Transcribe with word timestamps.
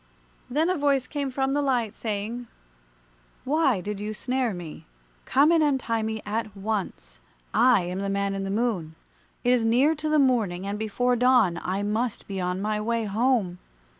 Then 0.49 0.67
a 0.67 0.75
voice 0.79 1.05
came 1.05 1.29
from 1.29 1.53
the 1.53 1.61
light, 1.61 1.93
saying, 1.93 2.47
"Why 3.43 3.81
did 3.81 3.99
you 3.99 4.15
snare 4.15 4.51
me? 4.51 4.87
Come 5.25 5.51
and 5.51 5.61
untie 5.61 6.01
me 6.01 6.23
at 6.25 6.57
once. 6.57 7.19
I 7.53 7.81
am 7.81 7.99
the 7.99 8.09
Man 8.09 8.33
in 8.33 8.43
the 8.43 8.49
Moon. 8.49 8.95
It 9.43 9.51
is 9.53 9.63
near 9.63 9.93
to 9.93 10.09
the 10.09 10.17
morning, 10.17 10.65
and 10.65 10.79
before 10.79 11.15
dawn 11.15 11.59
I 11.63 11.83
must 11.83 12.25
be 12.27 12.41
on 12.41 12.59
my 12.63 12.81
way 12.81 13.03
home. 13.05 13.59